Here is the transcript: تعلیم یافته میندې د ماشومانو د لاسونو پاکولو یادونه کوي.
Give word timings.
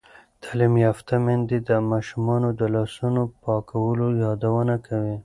تعلیم 0.43 0.73
یافته 0.85 1.15
میندې 1.25 1.57
د 1.69 1.71
ماشومانو 1.91 2.49
د 2.59 2.61
لاسونو 2.75 3.21
پاکولو 3.43 4.05
یادونه 4.23 4.75
کوي. 4.87 5.15